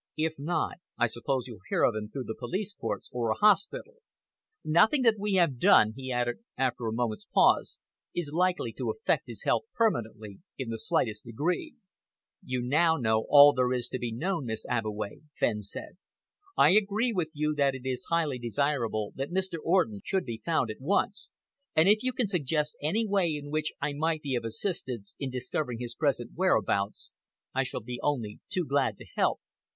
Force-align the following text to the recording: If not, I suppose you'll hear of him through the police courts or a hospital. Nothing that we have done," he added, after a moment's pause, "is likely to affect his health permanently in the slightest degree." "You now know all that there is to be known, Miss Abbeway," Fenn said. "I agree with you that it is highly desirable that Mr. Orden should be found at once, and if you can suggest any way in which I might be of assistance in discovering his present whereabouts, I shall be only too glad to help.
If 0.17 0.39
not, 0.39 0.77
I 0.97 1.05
suppose 1.05 1.45
you'll 1.45 1.59
hear 1.69 1.83
of 1.83 1.95
him 1.95 2.09
through 2.09 2.23
the 2.23 2.33
police 2.33 2.73
courts 2.73 3.07
or 3.13 3.29
a 3.29 3.35
hospital. 3.35 3.97
Nothing 4.65 5.03
that 5.03 5.19
we 5.19 5.33
have 5.35 5.59
done," 5.59 5.93
he 5.95 6.11
added, 6.11 6.37
after 6.57 6.87
a 6.87 6.91
moment's 6.91 7.27
pause, 7.31 7.77
"is 8.15 8.33
likely 8.33 8.73
to 8.79 8.89
affect 8.89 9.27
his 9.27 9.43
health 9.43 9.65
permanently 9.75 10.39
in 10.57 10.69
the 10.71 10.79
slightest 10.79 11.25
degree." 11.25 11.75
"You 12.43 12.63
now 12.63 12.97
know 12.97 13.27
all 13.29 13.53
that 13.53 13.59
there 13.59 13.73
is 13.73 13.89
to 13.89 13.99
be 13.99 14.11
known, 14.11 14.47
Miss 14.47 14.65
Abbeway," 14.65 15.19
Fenn 15.37 15.61
said. 15.61 15.97
"I 16.57 16.71
agree 16.71 17.13
with 17.13 17.29
you 17.33 17.53
that 17.57 17.75
it 17.75 17.85
is 17.85 18.07
highly 18.09 18.39
desirable 18.39 19.11
that 19.13 19.29
Mr. 19.29 19.59
Orden 19.63 20.01
should 20.03 20.25
be 20.25 20.41
found 20.43 20.71
at 20.71 20.81
once, 20.81 21.29
and 21.75 21.87
if 21.87 22.01
you 22.01 22.11
can 22.11 22.27
suggest 22.27 22.75
any 22.81 23.05
way 23.05 23.35
in 23.35 23.51
which 23.51 23.71
I 23.79 23.93
might 23.93 24.23
be 24.23 24.33
of 24.33 24.45
assistance 24.45 25.13
in 25.19 25.29
discovering 25.29 25.77
his 25.77 25.93
present 25.93 26.31
whereabouts, 26.33 27.11
I 27.53 27.61
shall 27.61 27.81
be 27.81 27.99
only 28.01 28.39
too 28.49 28.65
glad 28.65 28.97
to 28.97 29.05
help. 29.15 29.39